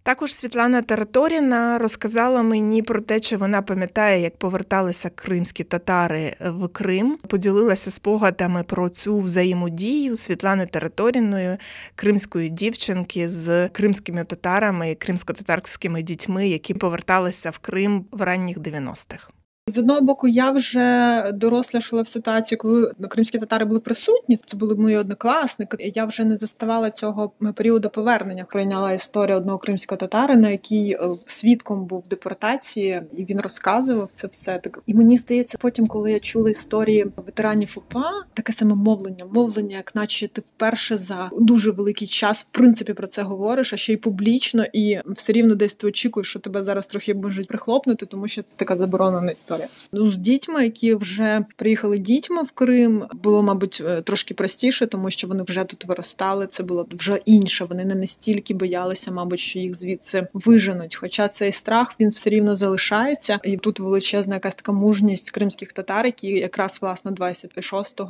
Також 0.04 0.34
Світлана 0.34 0.82
Тараторіна 0.82 1.78
розказала 1.78 2.42
мені 2.42 2.82
про 2.82 3.00
те, 3.00 3.20
чи 3.20 3.36
вона 3.36 3.62
пам'ятає, 3.62 4.20
як 4.20 4.36
поверталися 4.36 5.10
кримські 5.10 5.64
татари 5.64 6.36
в 6.40 6.68
Крим, 6.68 7.18
поділилася 7.28 7.90
спогадами 7.90 8.62
про 8.62 8.88
цю 8.88 9.18
взаємодію 9.18 10.16
Світлани 10.16 10.66
Тараторіною, 10.66 11.56
кримської 11.94 12.48
дівчинки 12.48 13.28
з 13.28 13.68
кримськими 13.68 14.24
татарами 14.24 14.94
кримсько-татарськими 14.94 16.02
дітьми, 16.02 16.48
які 16.48 16.74
поверталися 16.74 17.50
в 17.50 17.58
Крим 17.58 18.04
в 18.12 18.22
ранніх 18.22 18.58
90-х. 18.58 19.43
З 19.66 19.78
одного 19.78 20.00
боку, 20.00 20.28
я 20.28 20.50
вже 20.50 21.22
дорослішала 21.32 22.02
в 22.02 22.08
ситуації, 22.08 22.58
коли 22.58 22.92
кримські 23.08 23.38
татари 23.38 23.64
були 23.64 23.80
присутні. 23.80 24.36
Це 24.36 24.56
були 24.56 24.74
мої 24.74 24.96
однокласники. 24.96 25.92
Я 25.94 26.04
вже 26.04 26.24
не 26.24 26.36
заставала 26.36 26.90
цього 26.90 27.32
періоду 27.54 27.90
повернення. 27.90 28.44
Прийняла 28.44 28.92
історію 28.92 29.36
одного 29.36 29.58
кримського 29.58 29.96
татарина, 29.96 30.50
який 30.50 30.92
е, 30.92 30.98
свідком 31.26 31.84
був 31.84 32.04
депортації, 32.10 33.02
і 33.12 33.24
він 33.24 33.40
розказував 33.40 34.10
це 34.14 34.26
все. 34.26 34.58
Так 34.58 34.78
і 34.86 34.94
мені 34.94 35.16
здається, 35.16 35.58
потім, 35.60 35.86
коли 35.86 36.12
я 36.12 36.20
чула 36.20 36.50
історії 36.50 37.06
ветеранів 37.16 37.72
УПА, 37.76 38.10
таке 38.34 38.52
саме 38.52 38.74
мовлення, 38.74 39.24
мовлення, 39.32 39.76
як 39.76 39.94
наче 39.94 40.28
ти 40.28 40.40
вперше 40.40 40.98
за 40.98 41.30
дуже 41.38 41.70
великий 41.70 42.08
час 42.08 42.42
в 42.42 42.46
принципі 42.50 42.92
про 42.92 43.06
це 43.06 43.22
говориш, 43.22 43.72
а 43.72 43.76
ще 43.76 43.92
й 43.92 43.96
публічно, 43.96 44.64
і 44.72 44.98
все 45.06 45.32
рівно 45.32 45.54
десь 45.54 45.74
ти 45.74 45.86
очікуєш, 45.86 46.28
що 46.28 46.38
тебе 46.38 46.62
зараз 46.62 46.86
трохи 46.86 47.14
можуть 47.14 47.48
прихлопнути, 47.48 48.06
тому 48.06 48.28
що 48.28 48.42
це 48.42 48.52
така 48.56 48.76
заборонена 48.76 49.32
історія 49.32 49.53
історія. 49.54 49.68
Ну, 49.92 50.10
з 50.10 50.16
дітьми, 50.16 50.64
які 50.64 50.94
вже 50.94 51.44
приїхали 51.56 51.98
дітьми 51.98 52.42
в 52.42 52.50
Крим, 52.50 53.04
було, 53.22 53.42
мабуть, 53.42 53.82
е, 53.86 54.02
трошки 54.02 54.34
простіше, 54.34 54.86
тому 54.86 55.10
що 55.10 55.26
вони 55.28 55.42
вже 55.42 55.64
тут 55.64 55.84
виростали. 55.84 56.46
Це 56.46 56.62
було 56.62 56.86
вже 56.90 57.20
інше. 57.24 57.64
Вони 57.64 57.84
не 57.84 57.94
настільки 57.94 58.54
боялися, 58.54 59.10
мабуть, 59.10 59.40
що 59.40 59.58
їх 59.58 59.74
звідси 59.74 60.26
виженуть. 60.34 60.94
Хоча 60.94 61.28
цей 61.28 61.52
страх 61.52 61.94
він 62.00 62.08
все 62.08 62.30
рівно 62.30 62.54
залишається, 62.54 63.38
і 63.44 63.56
тут 63.56 63.80
величезна 63.80 64.34
якась 64.34 64.54
така 64.54 64.72
мужність 64.72 65.30
кримських 65.30 65.72
татар, 65.72 66.06
які 66.06 66.28
якраз 66.28 66.78
власне 66.82 67.10
26 67.10 68.00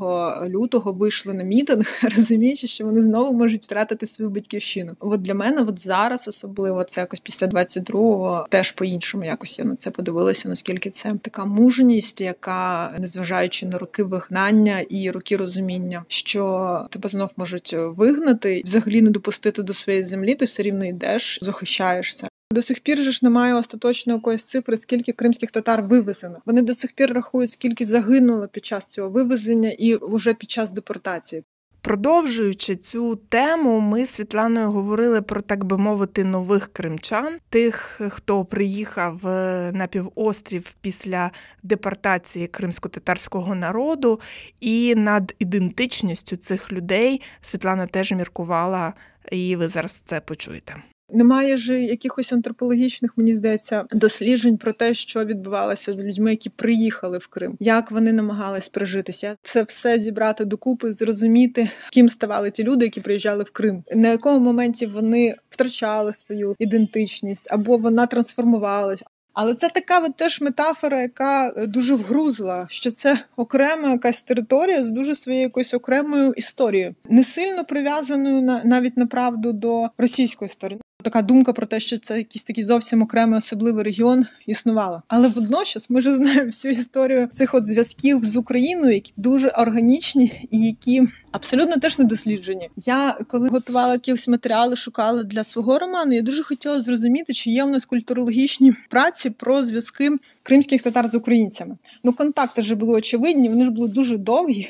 лютого 0.48 0.92
вийшли 0.92 1.34
на 1.34 1.42
мітинг, 1.42 1.86
розуміючи, 2.16 2.66
що 2.66 2.84
вони 2.84 3.00
знову 3.00 3.32
можуть 3.32 3.64
втратити 3.64 4.06
свою 4.06 4.30
батьківщину. 4.30 4.92
От 5.00 5.22
для 5.22 5.34
мене, 5.34 5.62
от 5.62 5.78
зараз 5.78 6.28
особливо 6.28 6.84
це 6.84 7.00
якось 7.00 7.20
після 7.20 7.46
22-го 7.46 8.46
теж 8.50 8.72
по 8.72 8.84
іншому 8.84 9.24
якось 9.24 9.58
я 9.58 9.64
на 9.64 9.76
це 9.76 9.90
подивилася, 9.90 10.48
наскільки 10.48 10.90
це 10.90 11.14
так 11.22 11.33
така 11.34 11.44
мужність, 11.44 12.20
яка, 12.20 12.94
незважаючи 12.98 13.66
на 13.66 13.78
роки 13.78 14.02
вигнання 14.02 14.80
і 14.88 15.10
роки 15.10 15.36
розуміння, 15.36 16.04
що 16.08 16.86
тебе 16.90 17.08
знов 17.08 17.30
можуть 17.36 17.74
вигнати, 17.78 18.62
взагалі 18.64 19.02
не 19.02 19.10
допустити 19.10 19.62
до 19.62 19.74
своєї 19.74 20.04
землі, 20.04 20.34
ти 20.34 20.44
все 20.44 20.62
рівно 20.62 20.84
йдеш, 20.84 21.38
захищаєшся. 21.42 22.28
До 22.50 22.62
сих 22.62 22.80
пір 22.80 22.98
же 22.98 23.12
ж 23.12 23.20
немає 23.22 23.54
остаточної 23.54 24.16
якоїсь 24.16 24.44
цифри, 24.44 24.76
скільки 24.76 25.12
кримських 25.12 25.50
татар 25.50 25.82
вивезено. 25.82 26.38
Вони 26.46 26.62
до 26.62 26.74
сих 26.74 26.92
пір 26.92 27.12
рахують, 27.12 27.50
скільки 27.50 27.84
загинуло 27.84 28.48
під 28.48 28.64
час 28.64 28.84
цього 28.84 29.10
вивезення 29.10 29.70
і 29.78 29.98
вже 30.02 30.34
під 30.34 30.50
час 30.50 30.70
депортації. 30.70 31.42
Продовжуючи 31.84 32.76
цю 32.76 33.16
тему, 33.16 33.80
ми 33.80 34.06
з 34.06 34.10
Світланою 34.10 34.70
говорили 34.70 35.22
про, 35.22 35.40
так 35.40 35.64
би 35.64 35.78
мовити, 35.78 36.24
нових 36.24 36.72
кримчан, 36.72 37.38
тих, 37.48 38.00
хто 38.10 38.44
приїхав 38.44 39.26
е, 39.26 39.70
на 39.74 39.86
півострів 39.86 40.74
після 40.80 41.30
депортації 41.62 42.46
кримсько-татарського 42.46 43.54
народу, 43.54 44.20
і 44.60 44.94
над 44.94 45.34
ідентичністю 45.38 46.36
цих 46.36 46.72
людей 46.72 47.20
Світлана 47.40 47.86
теж 47.86 48.12
міркувала, 48.12 48.92
і 49.32 49.56
ви 49.56 49.68
зараз 49.68 50.02
це 50.04 50.20
почуєте. 50.20 50.76
Немає 51.12 51.56
ж 51.56 51.80
якихось 51.82 52.32
антропологічних, 52.32 53.12
мені 53.16 53.34
здається, 53.34 53.84
досліджень 53.90 54.56
про 54.56 54.72
те, 54.72 54.94
що 54.94 55.24
відбувалося 55.24 55.92
з 55.92 56.04
людьми, 56.04 56.30
які 56.30 56.50
приїхали 56.50 57.18
в 57.18 57.26
Крим, 57.26 57.56
як 57.60 57.90
вони 57.90 58.12
намагались 58.12 58.68
прижитися. 58.68 59.36
Це 59.42 59.62
все 59.62 59.98
зібрати 59.98 60.44
докупи, 60.44 60.92
зрозуміти, 60.92 61.68
ким 61.92 62.08
ставали 62.08 62.50
ті 62.50 62.62
люди, 62.62 62.84
які 62.84 63.00
приїжджали 63.00 63.44
в 63.44 63.50
Крим, 63.50 63.84
на 63.94 64.08
якому 64.08 64.38
моменті 64.38 64.86
вони 64.86 65.34
втрачали 65.50 66.12
свою 66.12 66.56
ідентичність 66.58 67.48
або 67.50 67.76
вона 67.76 68.06
трансформувалась. 68.06 69.02
Але 69.34 69.54
це 69.54 69.68
така 69.68 69.98
от 69.98 70.16
теж 70.16 70.40
метафора, 70.40 71.00
яка 71.00 71.52
е, 71.56 71.66
дуже 71.66 71.94
вгрузла, 71.94 72.66
що 72.70 72.90
це 72.90 73.18
окрема 73.36 73.90
якась 73.90 74.22
територія 74.22 74.84
з 74.84 74.90
дуже 74.90 75.14
своєю 75.14 75.42
якоюсь 75.42 75.74
окремою 75.74 76.32
історією, 76.32 76.94
не 77.08 77.24
сильно 77.24 77.64
прив'язаною 77.64 78.42
на 78.42 78.60
навіть 78.64 78.96
на 78.96 79.06
правду 79.06 79.52
до 79.52 79.88
російської 79.98 80.46
історії 80.46 80.80
така 81.04 81.22
думка 81.22 81.52
про 81.52 81.66
те, 81.66 81.80
що 81.80 81.98
це 81.98 82.18
якийсь 82.18 82.44
такий 82.44 82.64
зовсім 82.64 83.02
окремий 83.02 83.38
особливий 83.38 83.84
регіон 83.84 84.26
існувала. 84.46 85.02
Але 85.08 85.28
водночас 85.28 85.90
ми 85.90 85.98
вже 85.98 86.16
знаємо 86.16 86.46
всю 86.46 86.72
історію 86.72 87.28
цих 87.32 87.54
от 87.54 87.66
зв'язків 87.66 88.24
з 88.24 88.36
Україною, 88.36 88.94
які 88.94 89.12
дуже 89.16 89.48
органічні 89.48 90.48
і 90.50 90.66
які 90.66 91.02
абсолютно 91.32 91.76
теж 91.76 91.98
не 91.98 92.04
досліджені. 92.04 92.70
Я 92.76 93.18
коли 93.28 93.48
готувала 93.48 93.92
якісь 93.92 94.28
матеріали, 94.28 94.76
шукала 94.76 95.22
для 95.22 95.44
свого 95.44 95.78
роману. 95.78 96.14
Я 96.14 96.22
дуже 96.22 96.42
хотіла 96.42 96.80
зрозуміти, 96.80 97.32
чи 97.32 97.50
є 97.50 97.64
в 97.64 97.68
нас 97.68 97.84
культурологічні 97.84 98.74
праці 98.90 99.30
про 99.30 99.64
зв'язки 99.64 100.12
кримських 100.42 100.82
татар 100.82 101.08
з 101.08 101.14
українцями. 101.14 101.76
Ну 102.04 102.12
контакти 102.12 102.60
вже 102.60 102.74
були 102.74 102.92
очевидні, 102.92 103.48
вони 103.48 103.64
ж 103.64 103.70
були 103.70 103.88
дуже 103.88 104.18
довгі. 104.18 104.68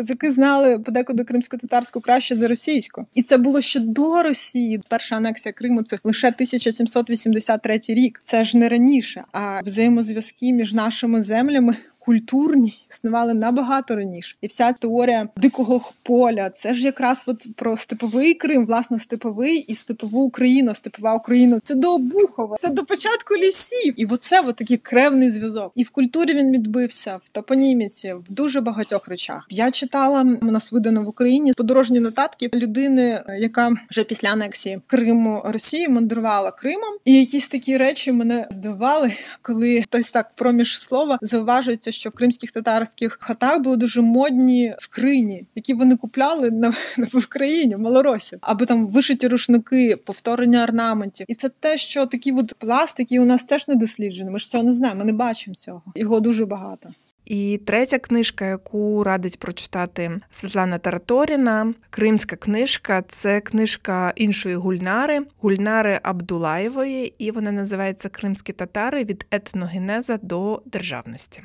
Козаки 0.00 0.30
знали 0.30 0.78
подекуди 0.78 1.24
кримсько-татарську 1.24 2.00
краще 2.00 2.36
за 2.36 2.48
російську, 2.48 3.06
і 3.14 3.22
це 3.22 3.36
було 3.36 3.60
ще 3.60 3.80
до 3.80 4.22
Росії. 4.22 4.80
Перша 4.88 5.16
анексія 5.16 5.52
Криму 5.52 5.82
це 5.82 5.98
лише 6.04 6.28
1783 6.28 7.80
рік. 7.88 8.22
Це 8.24 8.44
ж 8.44 8.58
не 8.58 8.68
раніше. 8.68 9.24
А 9.32 9.60
взаємозв'язки 9.64 10.52
між 10.52 10.72
нашими 10.72 11.22
землями 11.22 11.76
культурні 11.98 12.79
існували 12.90 13.34
набагато 13.34 13.96
раніше. 13.96 14.36
І 14.40 14.46
вся 14.46 14.72
теорія 14.72 15.28
дикого 15.36 15.80
поля 16.02 16.50
це 16.50 16.74
ж 16.74 16.86
якраз 16.86 17.24
от 17.26 17.46
про 17.56 17.76
степовий 17.76 18.34
Крим, 18.34 18.66
власне, 18.66 18.98
степовий 18.98 19.58
і 19.58 19.74
степову 19.74 20.20
Україну, 20.20 20.74
степова 20.74 21.14
Україна. 21.14 21.60
Це 21.62 21.74
до 21.74 21.94
Обухова, 21.94 22.56
це 22.60 22.68
до 22.68 22.84
початку 22.84 23.36
лісів. 23.36 23.94
І 23.96 24.06
оце 24.06 24.40
от 24.40 24.56
такий 24.56 24.76
кревний 24.76 25.30
зв'язок. 25.30 25.72
І 25.74 25.82
в 25.82 25.90
культурі 25.90 26.34
він 26.34 26.52
відбився, 26.52 27.16
в 27.22 27.28
топоніміці, 27.28 28.12
в 28.12 28.24
дуже 28.28 28.60
багатьох 28.60 29.08
речах. 29.08 29.46
Я 29.50 29.70
читала 29.70 30.38
у 30.42 30.44
нас 30.44 30.72
видано 30.72 31.02
в 31.02 31.08
Україні 31.08 31.52
подорожні 31.52 32.00
нотатки 32.00 32.50
людини, 32.54 33.24
яка 33.38 33.72
вже 33.90 34.04
після 34.04 34.28
анексії 34.28 34.80
Криму 34.86 35.42
Росії 35.44 35.88
мандрувала 35.88 36.50
Кримом. 36.50 36.96
І 37.04 37.20
якісь 37.20 37.48
такі 37.48 37.76
речі 37.76 38.12
мене 38.12 38.46
здивували, 38.50 39.12
коли 39.42 39.82
хтось 39.82 40.10
так 40.10 40.30
проміж 40.34 40.80
слова 40.80 41.18
зауважується, 41.22 41.92
що 41.92 42.10
в 42.10 42.12
кримських 42.12 42.50
татарських 42.80 43.18
хатах 43.20 43.60
були 43.60 43.76
дуже 43.76 44.00
модні 44.00 44.74
скрині, 44.78 45.46
які 45.54 45.74
вони 45.74 45.96
купляли 45.96 46.50
на, 46.50 46.72
на 46.96 47.06
в 47.12 47.26
країні 47.26 47.76
малоросів, 47.76 48.38
або 48.42 48.64
там 48.64 48.86
вишиті 48.86 49.28
рушники, 49.28 49.96
повторення 49.96 50.62
орнаментів. 50.62 51.26
І 51.28 51.34
це 51.34 51.48
те, 51.48 51.76
що 51.76 52.06
такі 52.06 52.32
от 52.32 52.54
пластики 52.54 53.20
у 53.20 53.24
нас 53.24 53.44
теж 53.44 53.68
не 53.68 53.74
досліджені. 53.74 54.30
Ми 54.30 54.38
ж 54.38 54.50
цього 54.50 54.64
не 54.64 54.72
знаємо, 54.72 54.98
ми 54.98 55.04
не 55.04 55.12
бачимо 55.12 55.54
цього. 55.54 55.82
Його 55.94 56.20
дуже 56.20 56.46
багато. 56.46 56.90
І 57.24 57.60
третя 57.66 57.98
книжка, 57.98 58.46
яку 58.46 59.04
радить 59.04 59.38
прочитати 59.38 60.20
Світлана 60.30 60.78
Тараторіна, 60.78 61.74
кримська 61.90 62.36
книжка 62.36 63.02
це 63.08 63.40
книжка 63.40 64.12
іншої 64.16 64.54
гульнари, 64.54 65.20
гульнари 65.40 66.00
Абдулаєвої, 66.02 67.14
і 67.18 67.30
вона 67.30 67.52
називається 67.52 68.08
Кримські 68.08 68.52
татари 68.52 69.04
від 69.04 69.26
етногенеза 69.30 70.18
до 70.22 70.62
державності. 70.66 71.42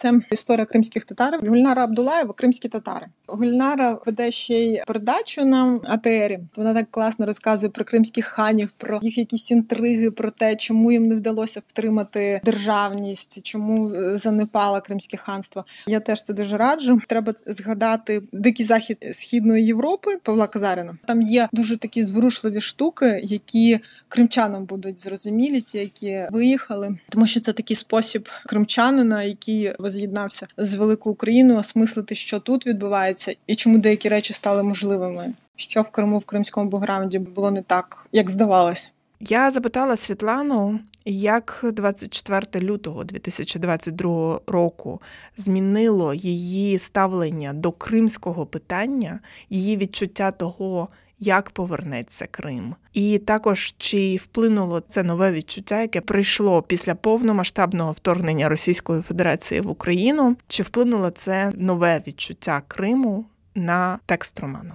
Це 0.00 0.20
історія 0.30 0.66
кримських 0.66 1.04
татар. 1.04 1.40
Гульнара 1.48 1.84
Абдулаєва, 1.84 2.32
кримські 2.32 2.68
татари. 2.68 3.06
Гульнара 3.26 3.98
веде 4.06 4.30
ще 4.30 4.54
й 4.54 4.82
передачу 4.86 5.44
на 5.44 5.78
АТРі. 5.84 6.38
Вона 6.56 6.74
так 6.74 6.86
класно 6.90 7.26
розказує 7.26 7.70
про 7.70 7.84
кримських 7.84 8.26
ханів, 8.26 8.70
про 8.76 9.00
їх 9.02 9.18
якісь 9.18 9.50
інтриги, 9.50 10.10
про 10.10 10.30
те, 10.30 10.56
чому 10.56 10.92
їм 10.92 11.08
не 11.08 11.14
вдалося 11.14 11.62
втримати 11.66 12.40
державність, 12.44 13.42
чому 13.42 13.88
занепало 14.18 14.80
кримське 14.80 15.16
ханство. 15.16 15.64
Я 15.86 16.00
теж 16.00 16.22
це 16.22 16.34
дуже 16.34 16.56
раджу. 16.56 17.00
Треба 17.06 17.34
згадати 17.46 18.22
дикий 18.32 18.66
захід 18.66 18.98
східної 19.12 19.64
Європи 19.64 20.18
Павла 20.22 20.46
Казарина. 20.46 20.96
Там 21.06 21.22
є 21.22 21.48
дуже 21.52 21.76
такі 21.76 22.02
зворушливі 22.02 22.60
штуки, 22.60 23.20
які 23.22 23.80
кримчанам 24.08 24.64
будуть 24.64 24.98
зрозумілі, 24.98 25.60
ті, 25.60 25.78
які 25.78 26.26
виїхали, 26.30 26.98
тому 27.08 27.26
що 27.26 27.40
це 27.40 27.52
такий 27.52 27.76
спосіб 27.76 28.28
кримчанина, 28.46 29.22
який 29.22 29.72
воз'єднався 29.88 30.46
з 30.56 30.74
великою 30.74 31.12
Україною, 31.12 31.60
осмислити, 31.60 32.14
що 32.14 32.40
тут 32.40 32.66
відбувається, 32.66 33.34
і 33.46 33.54
чому 33.54 33.78
деякі 33.78 34.08
речі 34.08 34.32
стали 34.32 34.62
можливими. 34.62 35.32
Що 35.56 35.82
в 35.82 35.88
Криму 35.88 36.18
в 36.18 36.24
кримському 36.24 36.70
бограунді 36.70 37.18
було 37.18 37.50
не 37.50 37.62
так, 37.62 38.06
як 38.12 38.30
здавалось. 38.30 38.92
Я 39.20 39.50
запитала 39.50 39.96
Світлану, 39.96 40.80
як 41.04 41.60
24 41.72 42.64
лютого 42.64 43.04
2022 43.04 44.40
року 44.46 45.00
змінило 45.36 46.14
її 46.14 46.78
ставлення 46.78 47.52
до 47.52 47.72
кримського 47.72 48.46
питання, 48.46 49.20
її 49.50 49.76
відчуття 49.76 50.30
того, 50.30 50.88
як 51.20 51.50
повернеться 51.50 52.26
Крим, 52.30 52.74
і 52.92 53.18
також 53.18 53.74
чи 53.78 54.16
вплинуло 54.16 54.82
це 54.88 55.02
нове 55.02 55.32
відчуття, 55.32 55.80
яке 55.80 56.00
прийшло 56.00 56.62
після 56.62 56.94
повномасштабного 56.94 57.92
вторгнення 57.92 58.48
Російської 58.48 59.02
Федерації 59.02 59.60
в 59.60 59.70
Україну, 59.70 60.36
чи 60.46 60.62
вплинуло 60.62 61.10
це 61.10 61.52
нове 61.56 62.02
відчуття 62.06 62.62
Криму 62.68 63.24
на 63.54 63.98
текст 64.06 64.40
роману? 64.40 64.72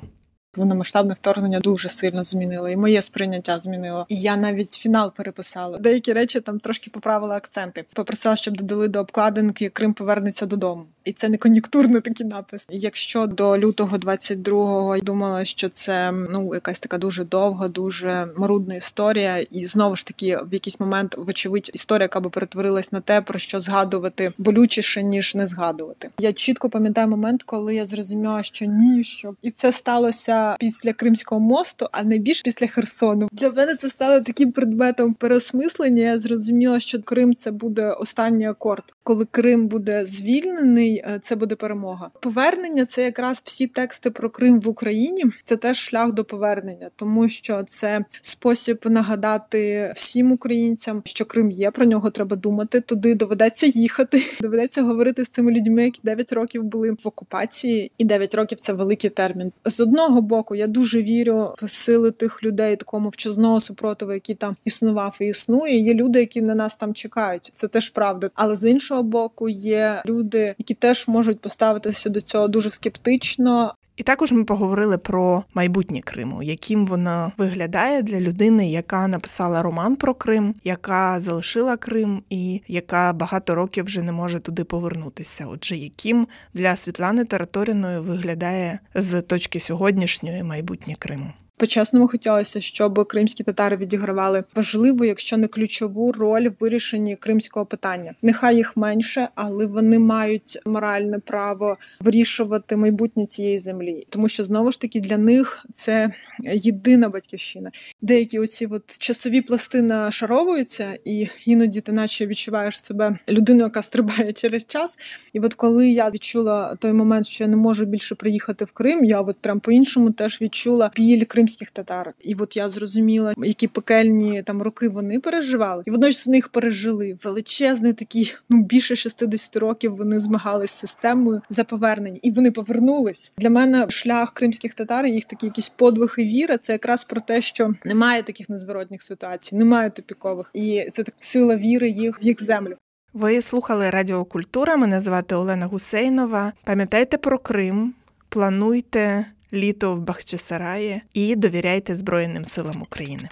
Повномасштабне 0.56 1.14
вторгнення 1.14 1.60
дуже 1.60 1.90
сильно 1.90 2.24
змінило, 2.24 2.70
і 2.70 2.78
моє 2.78 3.02
сприйняття 3.02 3.60
змінило. 3.60 4.06
І 4.10 4.22
я 4.22 4.38
навіть 4.38 4.74
фінал 4.74 5.14
переписала. 5.14 5.78
Деякі 5.78 6.14
речі 6.14 6.40
там 6.40 6.60
трошки 6.60 6.90
поправила 6.90 7.36
акценти. 7.36 7.86
Попросила, 7.94 8.36
щоб 8.36 8.58
додали 8.58 8.88
до 8.88 9.00
обкладинки 9.00 9.70
Крим 9.70 9.94
повернеться 9.94 10.46
додому. 10.46 10.86
І 11.06 11.14
це 11.14 11.30
не 11.30 11.38
кон'юнктурний 11.38 12.02
такий 12.02 12.28
напис. 12.28 12.68
Якщо 12.70 13.28
до 13.28 13.58
лютого 13.58 13.98
22-го 13.98 14.98
думала, 14.98 15.46
що 15.46 15.70
це 15.70 16.12
ну 16.12 16.54
якась 16.54 16.80
така 16.80 16.98
дуже 16.98 17.24
довга, 17.24 17.68
дуже 17.68 18.28
марудна 18.38 18.76
історія, 18.76 19.38
і 19.38 19.66
знову 19.66 19.96
ж 19.96 20.06
таки 20.06 20.38
в 20.38 20.54
якийсь 20.54 20.80
момент, 20.80 21.16
вочевидь, 21.18 21.72
історія, 21.74 22.04
яка 22.04 22.20
би 22.20 22.30
перетворилась 22.30 22.92
на 22.92 23.02
те, 23.02 23.22
про 23.22 23.40
що 23.40 23.60
згадувати 23.60 24.34
болючіше 24.38 25.04
ніж 25.04 25.36
не 25.36 25.48
згадувати. 25.48 26.10
Я 26.20 26.34
чітко 26.34 26.70
пам'ятаю 26.70 27.08
момент, 27.08 27.44
коли 27.44 27.76
я 27.76 27.86
зрозуміла, 27.86 28.44
що 28.44 28.66
ні, 28.66 29.04
що 29.04 29.36
і 29.42 29.52
це 29.52 29.72
сталося 29.72 30.43
після 30.60 30.94
Кримського 30.94 31.42
мосту, 31.42 31.88
а 31.92 32.04
не 32.04 32.18
більш 32.18 32.42
після 32.42 32.68
Херсону. 32.68 33.30
Для 33.32 33.52
мене 33.52 33.76
це 33.76 33.90
стало 33.90 34.22
таким 34.22 34.52
предметом 34.52 35.14
переосмислення. 35.14 36.04
Я 36.04 36.18
зрозуміла, 36.18 36.80
що 36.80 37.04
Крим 37.04 37.34
це 37.34 37.52
буде 37.52 37.92
останній 37.92 38.48
акорд. 38.50 38.84
Коли 39.04 39.26
Крим 39.32 39.68
буде 39.68 40.06
звільнений, 40.06 40.96
е, 40.96 41.20
це 41.24 41.36
буде 41.36 41.56
перемога. 41.56 42.10
Повернення 42.20 42.86
це 42.86 43.04
якраз 43.04 43.42
всі 43.46 43.68
тексти 43.68 44.10
про 44.10 44.30
Крим 44.30 44.60
в 44.60 44.68
Україні. 44.68 45.24
Це 45.44 45.56
теж 45.56 45.78
шлях 45.78 46.12
до 46.12 46.24
повернення, 46.24 46.90
тому 46.96 47.30
що 47.30 47.64
це 47.68 48.06
спосіб 48.22 48.80
нагадати 48.86 49.94
всім 49.96 50.32
українцям, 50.32 51.02
що 51.06 51.26
Крим 51.26 51.52
є. 51.52 51.72
Про 51.72 51.86
нього 51.86 52.10
треба 52.10 52.36
думати. 52.36 52.82
Туди 52.82 53.16
доведеться 53.16 53.66
їхати. 53.66 54.24
Доведеться 54.42 54.82
говорити 54.82 55.26
з 55.26 55.30
цими 55.30 55.52
людьми, 55.52 55.84
які 55.84 56.00
9 56.04 56.34
років 56.34 56.64
були 56.64 56.92
в 56.92 57.08
окупації, 57.08 57.92
і 57.98 58.06
9 58.06 58.36
років 58.36 58.60
це 58.60 58.74
великий 58.74 59.10
термін. 59.10 59.52
З 59.66 59.80
одного 59.80 60.22
боку, 60.22 60.33
я 60.56 60.68
дуже 60.68 61.02
вірю 61.02 61.56
в 61.62 61.70
сили 61.70 62.12
тих 62.12 62.44
людей, 62.44 62.76
такого 62.76 63.02
мовчазного 63.02 63.60
супротиву, 63.60 64.14
який 64.14 64.36
там 64.36 64.56
існував 64.66 65.18
і 65.20 65.26
існує. 65.26 65.80
Є 65.80 65.94
люди, 65.94 66.20
які 66.20 66.42
на 66.42 66.56
нас 66.56 66.76
там 66.76 66.94
чекають. 66.94 67.52
Це 67.56 67.68
теж 67.68 67.90
правда. 67.90 68.30
Але 68.34 68.56
з 68.56 68.70
іншого 68.70 69.04
боку, 69.04 69.50
є 69.50 70.02
люди, 70.06 70.56
які 70.58 70.74
теж 70.74 71.08
можуть 71.08 71.40
поставитися 71.40 72.10
до 72.10 72.22
цього 72.22 72.48
дуже 72.48 72.72
скептично. 72.72 73.74
І 73.98 74.04
також 74.04 74.32
ми 74.32 74.44
поговорили 74.44 74.98
про 74.98 75.44
майбутнє 75.54 76.02
Криму, 76.02 76.44
яким 76.44 76.86
воно 76.86 77.32
виглядає 77.38 78.02
для 78.02 78.20
людини, 78.20 78.72
яка 78.72 79.08
написала 79.08 79.62
роман 79.62 79.96
про 79.96 80.14
Крим, 80.14 80.56
яка 80.64 81.22
залишила 81.22 81.78
Крим 81.78 82.24
і 82.30 82.62
яка 82.68 83.14
багато 83.14 83.56
років 83.56 83.86
вже 83.86 84.02
не 84.02 84.12
може 84.12 84.40
туди 84.40 84.64
повернутися. 84.64 85.46
Отже, 85.50 85.78
яким 85.78 86.28
для 86.54 86.76
Світлани 86.76 87.26
Тараторіної 87.26 88.00
виглядає 88.00 88.80
з 88.96 89.22
точки 89.22 89.60
сьогоднішньої 89.60 90.44
майбутнє 90.44 90.96
Криму. 91.00 91.34
По-чесному 91.58 92.08
хотілося, 92.08 92.62
щоб 92.62 93.08
кримські 93.08 93.44
татари 93.44 93.78
відігравали 93.78 94.44
важливу, 94.56 95.06
якщо 95.06 95.38
не 95.38 95.48
ключову 95.48 96.12
роль 96.12 96.50
в 96.50 96.54
вирішенні 96.60 97.16
кримського 97.16 97.66
питання. 97.66 98.14
Нехай 98.22 98.56
їх 98.56 98.78
менше, 98.78 99.28
але 99.36 99.66
вони 99.66 100.00
мають 100.00 100.60
моральне 100.66 101.20
право 101.20 101.78
вирішувати 102.00 102.76
майбутнє 102.76 103.26
цієї 103.26 103.60
землі, 103.60 104.08
тому 104.10 104.30
що 104.30 104.44
знову 104.44 104.72
ж 104.72 104.82
таки 104.82 105.00
для 105.00 105.18
них 105.18 105.66
це 105.74 106.14
єдина 106.54 107.10
батьківщина. 107.10 107.72
Деякі 108.02 108.40
оці 108.40 108.66
от 108.66 108.98
часові 108.98 109.42
пласти 109.42 109.82
нашаровуються, 109.82 110.98
і 111.06 111.28
іноді 111.46 111.82
ти 111.82 111.92
наче 111.92 112.28
відчуваєш 112.28 112.84
себе 112.84 113.18
людиною, 113.30 113.66
яка 113.66 113.82
стрибає 113.82 114.34
через 114.34 114.66
час. 114.66 114.98
І 115.34 115.40
от 115.40 115.54
коли 115.54 115.90
я 115.90 116.10
відчула 116.10 116.76
той 116.76 116.94
момент, 116.94 117.28
що 117.28 117.44
я 117.44 117.50
не 117.50 117.56
можу 117.56 117.86
більше 117.86 118.16
приїхати 118.16 118.66
в 118.66 118.72
Крим, 118.72 119.04
я 119.04 119.22
от 119.22 119.38
прям 119.42 119.60
по 119.60 119.72
іншому 119.72 120.12
теж 120.12 120.42
відчула 120.42 120.92
біль 120.96 121.24
Крим 121.26 121.43
кримських 121.44 121.72
татар. 121.72 122.14
І 122.22 122.36
от 122.36 122.58
я 122.58 122.70
зрозуміла, 122.70 123.34
які 123.38 123.68
пекельні 123.68 124.44
там 124.44 124.62
роки 124.62 124.90
вони 124.90 125.20
переживали, 125.20 125.84
і 125.86 125.92
водночас 125.92 126.26
вони 126.26 126.38
їх 126.38 126.50
пережили. 126.50 127.18
Величезний 127.24 127.94
такий, 127.94 128.36
ну 128.50 128.64
більше 128.64 128.96
60 128.96 129.56
років 129.56 129.96
вони 129.96 130.20
змагалися 130.20 130.74
з 130.76 130.80
системою 130.80 131.42
за 131.50 131.64
повернення, 131.64 132.20
і 132.24 132.32
вони 132.32 132.52
повернулись. 132.52 133.34
Для 133.38 133.50
мене 133.50 133.90
шлях 133.90 134.34
кримських 134.34 134.74
татар, 134.74 135.06
їх 135.06 135.26
такі 135.26 135.46
якісь 135.46 135.70
подвиг 135.70 136.16
і 136.18 136.24
віра. 136.24 136.58
Це 136.58 136.74
якраз 136.74 137.04
про 137.04 137.22
те, 137.22 137.42
що 137.42 137.74
немає 137.86 138.24
таких 138.24 138.50
незворотних 138.50 139.04
ситуацій, 139.04 139.56
немає 139.56 139.90
тупікових, 139.90 140.50
і 140.54 140.88
це 140.92 141.04
так 141.04 141.16
сила 141.18 141.56
віри 141.56 141.90
їх 141.90 142.22
в 142.22 142.24
їх 142.24 142.44
землю. 142.44 142.76
Ви 143.14 143.42
слухали 143.42 143.90
Радіо 143.90 144.26
Культура. 144.26 144.78
Мене 144.78 145.02
звати 145.02 145.36
Олена 145.36 145.66
Гусейнова. 145.66 146.54
Пам'ятайте 146.64 147.18
про 147.18 147.40
Крим, 147.40 147.94
плануйте 148.30 149.26
літо 149.54 149.96
в 149.96 150.00
Бахчисараї 150.00 151.02
і 151.14 151.36
довіряйте 151.36 151.96
Збройним 151.96 152.46
силам 152.46 152.82
України. 152.82 153.30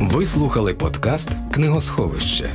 Ви 0.00 0.24
слухали 0.24 0.74
подкаст 0.74 1.30
Книгосховище. 1.52 2.50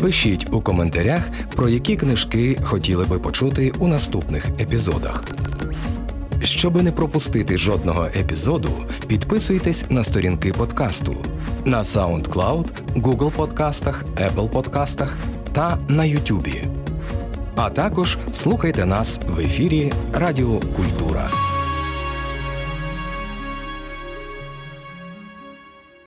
Пишіть 0.00 0.46
у 0.52 0.60
коментарях, 0.60 1.22
про 1.56 1.68
які 1.68 1.96
книжки 1.96 2.58
хотіли 2.64 3.04
би 3.04 3.18
почути 3.18 3.72
у 3.78 3.88
наступних 3.88 4.48
епізодах. 4.60 5.24
Щоби 6.42 6.82
не 6.82 6.92
пропустити 6.92 7.56
жодного 7.56 8.04
епізоду, 8.04 8.70
підписуйтесь 9.06 9.90
на 9.90 10.04
сторінки 10.04 10.52
подкасту 10.52 11.16
на 11.64 11.82
SoundCloud, 11.82 12.66
Google 12.96 13.30
Подкастах, 13.30 14.04
Apple 14.04 14.48
Подкастах 14.48 15.16
та 15.52 15.78
на 15.88 16.04
Ютубі. 16.04 16.64
А 17.56 17.70
також 17.70 18.18
слухайте 18.32 18.84
нас 18.86 19.20
в 19.28 19.38
ефірі 19.40 19.92
Радіо 20.12 20.60
Культура. 20.76 21.43